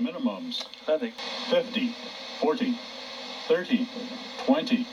[0.00, 0.64] Minimums.
[0.86, 1.12] Heading.
[1.50, 1.94] Fifty,
[2.40, 2.74] forty,
[3.48, 3.86] thirty,
[4.46, 4.86] twenty,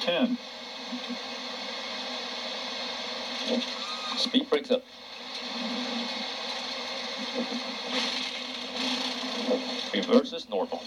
[0.00, 0.36] ten.
[4.16, 4.82] Speed brakes up.
[9.92, 10.80] Reverses normal.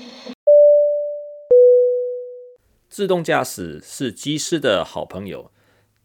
[2.90, 5.52] 自动驾驶是机师的好朋友，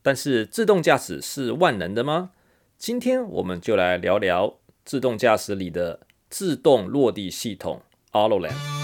[0.02, 2.32] 但是自动驾驶是万能的吗？
[2.76, 7.82] 今天我们就来聊聊自动驾驶里的 自动落地系统
[8.12, 8.82] AutoLand。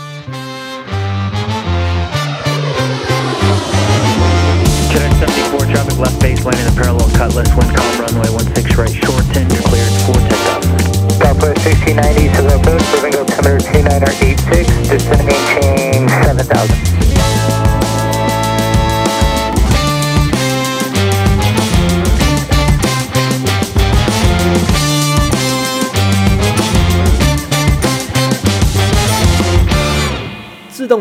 [14.88, 15.21] 自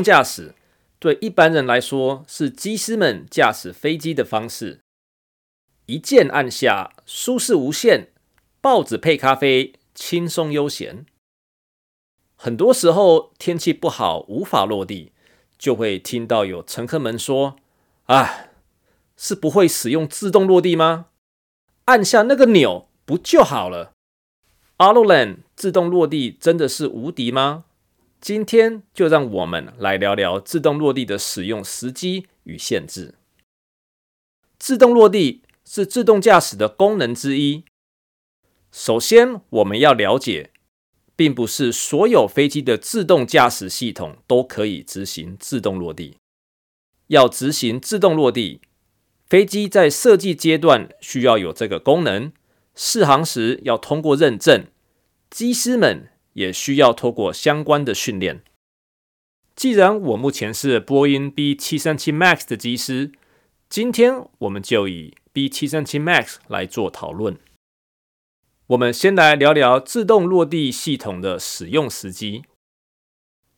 [0.02, 0.54] 驾驶
[0.98, 4.80] 对一般人来说是机师们驾驶飞机的方式，
[5.86, 8.08] 一键按下，舒适无限，
[8.60, 11.04] 报纸配咖啡，轻松悠闲。
[12.36, 15.12] 很多时候天气不好，无法落地，
[15.58, 17.56] 就会听到有乘客们说
[18.06, 18.48] ：“啊，
[19.16, 21.06] 是不会使用自动落地吗？
[21.84, 23.92] 按下那个钮不就好了
[24.78, 27.64] ？”AutoLand 自动落地真的是无敌吗？
[28.22, 33.16] 今天就让我们来聊聊自动落地的使用时机与限制。
[34.60, 37.64] 自动落地是自动驾驶的功能之一。
[38.70, 40.52] 首先，我们要了解，
[41.16, 46.16] 并不是所有飞机的自动驾驶系统都可以执行自动落地。
[47.08, 48.60] 要执行自动落地，
[49.26, 52.32] 飞机在设计阶段需要有这个功能，
[52.76, 54.68] 试航时要通过认证，
[55.28, 58.42] 机师们，也需要透过相关的训练。
[59.54, 63.12] 既然我目前是波音 B 七三七 MAX 的机师，
[63.68, 67.38] 今天我们就以 B 七三七 MAX 来做讨论。
[68.68, 72.44] 我们先来聊聊自动落地系统的使用时机。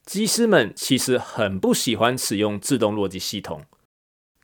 [0.05, 3.65] 机师们其实很不喜欢使用自动落地系统，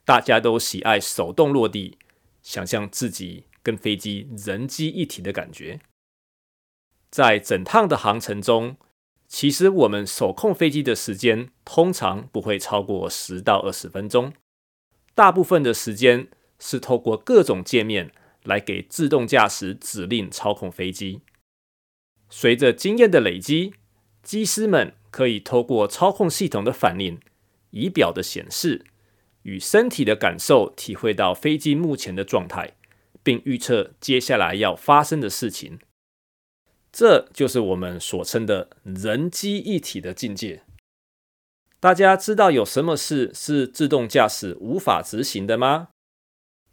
[0.05, 1.99] 大家都喜爱手动落地，
[2.43, 5.81] 想象自己跟飞机人机一体的感觉。
[7.11, 8.77] 在整趟的航程中，
[9.27, 14.33] 其实我们手控飞机的时间通常不会超过十到二十分钟。
[15.15, 16.29] 大部分的时间
[16.59, 18.13] 是透过各种界面
[18.45, 21.21] 来给自动驾驶指令操控飞机。
[22.29, 23.75] 随着经验的累积，
[24.23, 27.19] 机师们可以透过操控系统的反应、
[27.71, 28.85] 仪表的显示
[29.43, 32.77] 与身体的感受，体会到飞机目前的状态，
[33.25, 35.81] 并预测接下来要发生的事情。
[36.93, 40.63] 这就是我们所称的人机一体的境界。
[41.79, 45.89] 大家知道有什么事是自动驾驶无法执行的吗？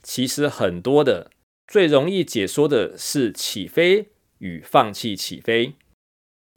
[0.03, 1.31] 其实很多的，
[1.67, 5.75] 最容易解说的是起飞与放弃起飞。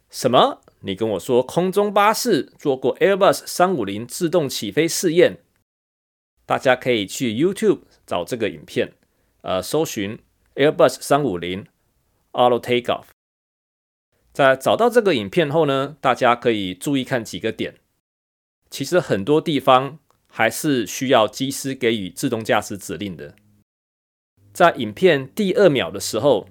[0.09, 0.61] 什么？
[0.81, 5.37] 你跟我说空中巴士做过 Airbus 三五零自动起飞试验？
[6.45, 8.93] 大家可以去 YouTube 找这个影片，
[9.43, 10.19] 呃，搜寻
[10.55, 11.65] Airbus 三五零
[12.33, 13.05] Auto Takeoff。
[14.33, 17.75] 在找到这个影片后呢，大家可以注意看几个点。
[18.69, 23.35] 其实很多地方还是需要机师给予自动驾驶指令的。
[24.53, 26.47] 在影片第二秒的时候，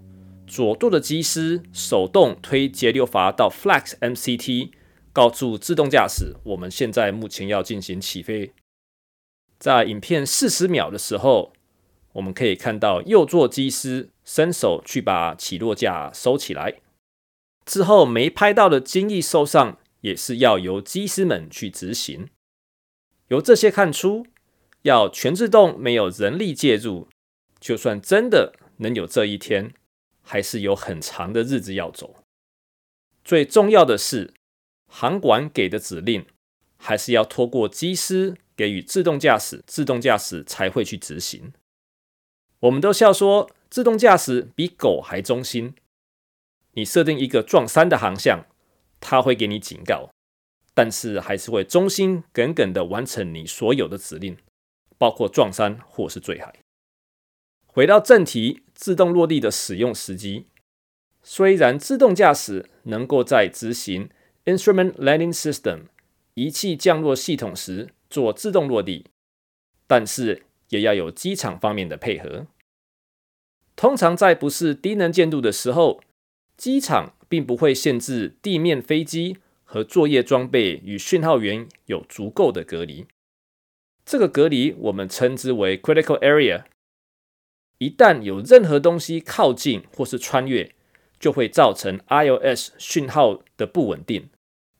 [0.47, 4.73] 左舵的机师手动推节流阀到 Flex MCT，
[5.13, 8.53] 告诉自动驾驶我们现在目前要进行起飞。
[9.59, 11.55] 在影片四十秒的时候，
[12.13, 16.81] 我们可以看到右座机师伸手去把起落架收起来。
[17.71, 22.29] 之后没拍到的精益受伤，也是要由机师们去执行。
[23.29, 24.27] 由这些看出，
[24.83, 27.07] 要全自动没有人力介入，
[27.61, 29.73] 就算真的能有这一天，
[30.21, 32.17] 还是有很长的日子要走。
[33.25, 34.35] 最重要的是，
[34.89, 36.27] 航管给的指令，
[36.77, 41.53] 还是要透过机师给予自动驾驶，自动驾驶才会去执行。
[42.59, 45.77] 我们都笑说，自动驾驶比狗还忠心。
[46.73, 48.47] 你设定一个撞山的航向，
[49.01, 50.11] 它会给你警告，
[50.75, 54.37] 但是还是会忠心耿耿地完成你所有的指令，
[54.97, 56.55] 包括撞山或是坠海。
[57.67, 60.47] 回到正题，自动落地的使用时机，
[61.23, 64.11] 虽然自动驾驶能够在执行
[64.45, 65.83] Instrument Landing System
[66.35, 69.07] 仪器降落系统时做自动落地，
[69.87, 72.47] 但是也要有机场方面的配合。
[73.77, 76.01] 通常在不是低能见度的时候，
[76.61, 83.07] 机场并不会限制地面飞机和作业装备与讯号源有足够的隔离。
[84.05, 86.65] 这个隔离我们称之为 critical area。
[87.79, 90.75] 一旦有任何东西靠近或是穿越，
[91.19, 94.29] 就会造成 IOS 讯号的不稳定，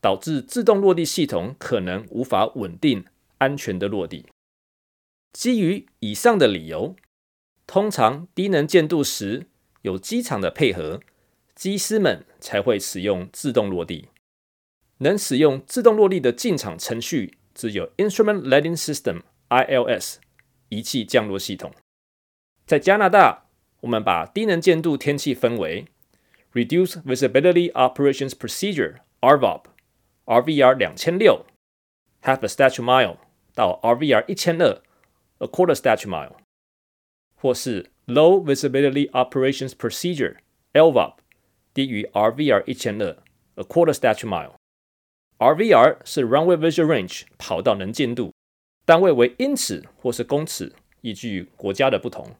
[0.03, 3.07] 导致自动落地系统可能无法稳定、
[3.39, 4.27] 安全的落地。
[5.33, 6.95] 基于以上的理由，
[7.67, 9.47] 通常低能见度时
[9.81, 11.01] 有机场的配合，
[11.61, 14.09] 机师们才会使用自动落地。
[14.97, 20.15] 能使用自动落地的进场程序只有 Instrument Landing System（ILS）
[20.71, 21.71] 仪器降落系统。
[22.65, 23.51] 在加拿大，
[23.83, 25.85] 我们把低能见度天气分为
[26.55, 31.45] Reduced Visibility Operations Procedure（RVOP），RVR 两千六
[32.23, 33.19] （Half a Statute Mile）
[33.55, 34.81] 到 RVR 一千二
[35.41, 36.37] （A Quarter Statute Mile），
[37.35, 41.17] 或是 Low Visibility Operations Procedure（LVOP），
[41.73, 43.17] 低于 RVR 一千二
[43.55, 44.55] （A Quarter Statute Mile）。
[45.39, 48.33] RVR 是 Runway Visual Range 跑道能见度，
[48.85, 52.35] 单位为英尺或是公尺，依据国家的不同。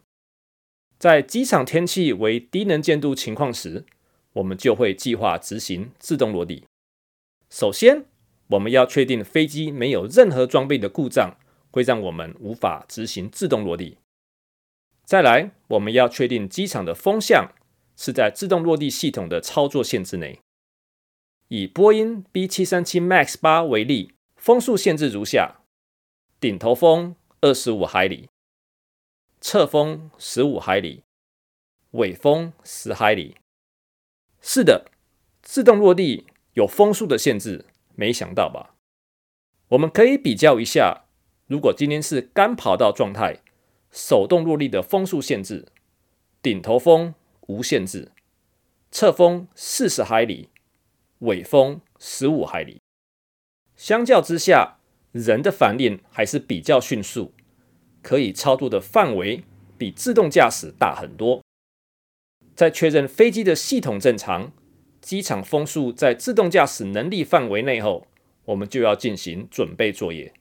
[0.99, 3.87] 在机场天气为低能见度情况时，
[4.35, 6.65] 我们就会计划执行自动落地。
[7.49, 8.05] 首先，
[8.49, 11.37] 我们要确定飞机没有任何装备的故障，
[11.71, 13.97] 会让我们无法执行自动落地。
[15.05, 17.51] 再来，我们要确定机场的风向
[18.03, 20.41] 是在自动落地系统的操作限制内。
[21.49, 25.61] 以波音 B 七三七 MAX 八为例，风速限制如下：
[26.41, 28.31] 顶头风二十五海里。
[29.43, 31.03] 侧风十五海里，
[31.91, 33.37] 尾风十海里。
[34.41, 34.91] 是的，
[35.43, 36.25] 自动落地
[36.55, 38.77] 有风速的限制，没想到吧？
[39.69, 41.05] 我们可以比较一下，
[41.47, 43.41] 如果今天是干跑道状态，
[43.91, 45.69] 手动落地的风速限制，
[46.41, 47.15] 顶头风
[47.51, 48.13] 无限制，
[48.93, 50.49] 侧风四十海里，
[51.21, 52.81] 尾风十五海里。
[53.75, 54.79] 相较之下，
[55.11, 57.33] 人的反应还是比较迅速。
[58.03, 59.45] 可以操作的范围
[59.77, 61.43] 比自动驾驶大很多。
[62.55, 64.53] 在确认飞机的系统正常、
[65.03, 68.07] 机场风速在自动驾驶能力范围内后，
[68.47, 70.33] 我们就要进行准备作业。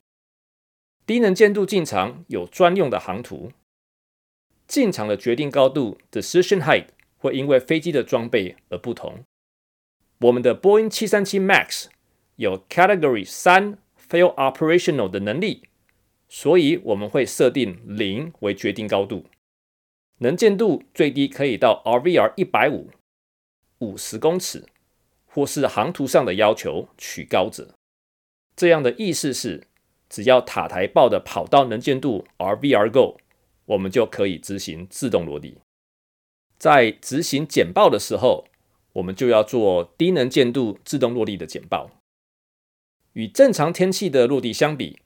[1.06, 3.52] 低能见度进场有专用的航图，
[4.68, 6.88] 进场的决定高度 （decision height）
[7.20, 9.24] 会因为飞机的装备而不同。
[10.22, 11.86] 我们的波音七三七 MAX
[12.38, 13.78] 有 Category 三
[14.10, 15.62] Fail Operational 的能力。
[16.32, 19.26] 所以我们会设定零为决定高度，
[20.20, 22.92] 能见度最低可以到 RVR 一百五，
[23.80, 24.68] 五十公尺，
[25.26, 27.74] 或是航图上的要求取高者。
[28.56, 29.64] 这样的意思是，
[30.08, 33.18] 只要塔台报的跑道能见度 RVR 够，
[33.66, 35.58] 我们就可以执行自动落地。
[36.60, 38.46] 在执行简报的时候，
[38.94, 41.90] 我们就要做低能见度自动落地的简报。
[43.14, 45.00] 与正常天气的落地相比，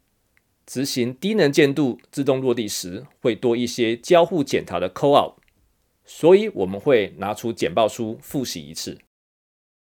[0.65, 5.35] 执行低能见度自动落地时，会多一些交互检查的 call out，
[6.03, 8.99] 所以我们会拿出简报书复习一次。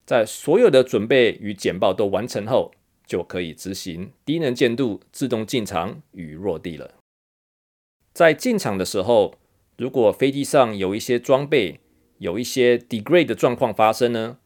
[0.06, 2.72] 在所有的准备与简报都完成后，
[3.06, 6.96] 就可以执行低能见度自动进场与落地了。
[8.14, 9.36] 在进场的时候，
[9.80, 11.80] 如果飞机上有一些装备
[12.18, 14.38] 有一些 degrade 的状况发生呢，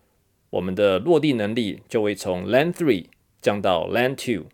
[0.52, 3.08] 我们的落地能力就会从 Land Three
[3.42, 4.46] 降到 Land Two。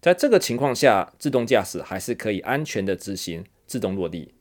[0.00, 4.32] 在这个情况下，自动驾驶还是可以安全的执行自动落地。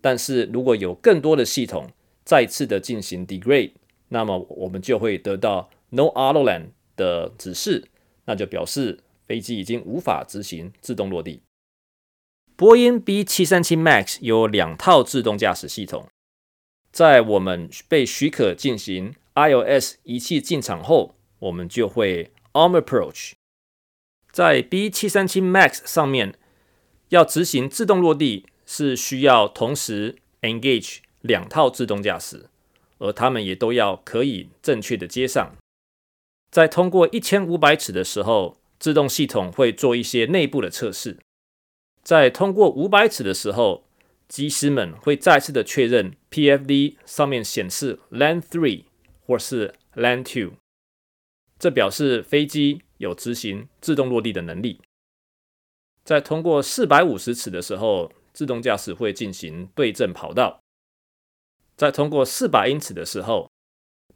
[0.00, 1.90] 但是如果有更多的系统
[2.24, 3.72] 再次的进行 degrade，
[4.10, 7.88] 那么我们就会得到 No Auto Land 的指示，
[8.26, 11.42] 那就表示飞机已经无法执行自动落地。
[12.56, 16.08] 波音 B 七三七 MAX 有两套自动驾驶系统，
[16.90, 23.32] 在我们被许可进行 IOS 仪器进场后，我们就会 Arm Approach。
[24.32, 26.34] 在 B 七三七 MAX 上面，
[27.10, 32.48] 要执行自动落地是需要同时 engage 两套自动驾驶，
[32.96, 35.54] 而它们也都要可以正确的接上。
[36.50, 41.18] 在通过一千五百尺的时候，自动系统会做一些内部的测试。
[42.06, 43.82] 在通过五百尺的时候，
[44.28, 48.84] 机师们会再次的确认 PFD 上面显示 Land Three
[49.26, 50.52] 或是 Land Two，
[51.58, 52.82] 这表示飞机。
[52.98, 54.80] 有执行自动落地的能力。
[56.02, 60.60] 在通过四百五十尺的时候，自动驾驶会进行对正跑道。
[61.76, 63.50] 在通过四百英尺的时候，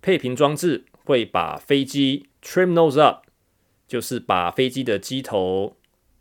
[0.01, 3.27] 配平装置会把飞机 trim nose up，
[3.87, 5.77] 就是把飞机的机头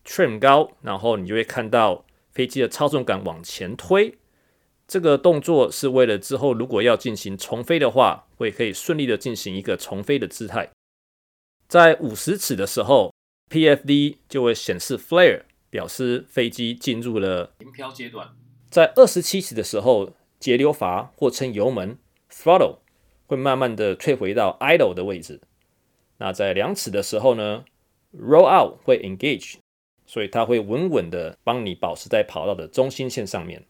[0.10, 4.18] trim 高，然后你就会看到飞机的操纵杆往前推。
[4.88, 10.72] 这个动作是为了之后如果要进行重飞的话，会可以顺利的进行一个重飞的姿态。
[11.68, 13.14] 在五十尺的时候
[13.52, 18.30] ，PFD 就会显示 flare，表示飞机进入了停飘阶段。
[18.72, 22.00] 在二十七尺的时候，节流阀或称油门
[22.32, 22.80] throttle
[23.28, 25.40] 会慢慢的退回到 idle 的位置。
[26.18, 27.64] 那在两尺的时候呢
[28.18, 29.58] ，roll out 会 engage，
[30.10, 33.64] 所以它会稳稳的帮你保持在跑道的中心线上面。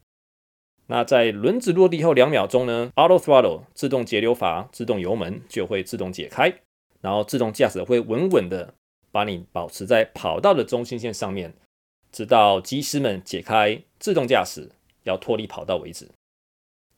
[0.87, 6.61] 那在轮子落地后两秒钟呢，auto throttle 自动节流阀、自动油门就会自动解开，
[7.01, 8.73] 然后自动驾驶会稳稳的
[9.11, 11.53] 把你保持在跑道的中心线上面，
[12.09, 14.69] 直到机师们解开自动驾驶
[15.03, 16.07] 要脱离跑道为止。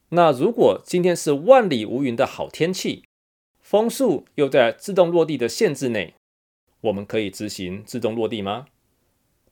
[0.10, 3.03] 那如果今天是万里无云的好天气，
[3.60, 6.13] 风速又在自动落地的限制内，
[6.81, 8.67] 我们可以执行自动落地吗？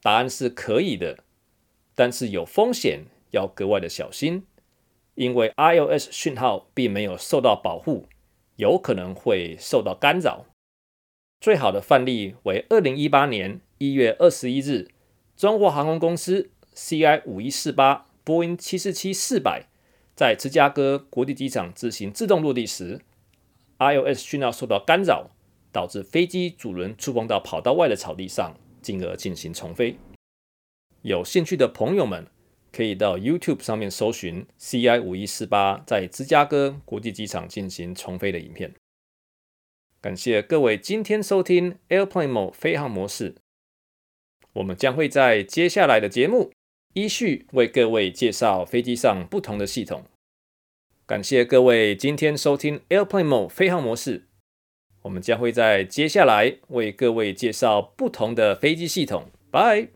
[0.01, 1.23] 答案是可以的，
[1.95, 3.05] 但是有风险。
[3.31, 4.47] 要格外的小心，
[5.13, 8.07] 因为 iOS 讯号并没有受到保护，
[8.55, 10.47] 有可能会受到干扰。
[11.39, 14.87] 最好的范例为二零一八年一月二十一日，
[15.37, 19.67] 中国航空公司 CI 五一四八波音七四七四百
[20.15, 23.01] 在芝加哥国际机场执行自动落地时
[23.77, 25.29] ，iOS 讯号受到干扰，
[25.71, 29.97] 导致飞机主轮触碰到跑道外的草地上，进而进行重飞。
[31.01, 32.27] 有兴趣的朋友们，
[32.71, 38.73] 可以到 YouTube 上面搜寻 CI 五一四八在芝加哥国际机场进行重飞的影片。
[40.01, 43.35] 感谢各位今天收听 Airplane Mode 飞航模式。
[44.53, 46.51] 我们将会在接下来的节目
[46.93, 50.05] 依序为各位介绍飞机上不同的系统。
[51.05, 54.28] 感谢各位今天收听 Airplane Mode 飞航模式。
[55.02, 59.26] 我们将会在接下来为各位介绍不同的飞机系统。
[59.50, 59.88] 拜。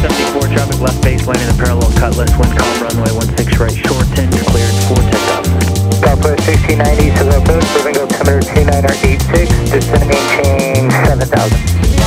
[0.00, 4.74] 74 traffic left base landing the parallel cutlass wind calm runway 16 right shorten cleared
[4.88, 5.44] for takeoff.
[6.00, 12.03] Southwest 1690 to the approach, moving altimeter 2986, descending change 7000.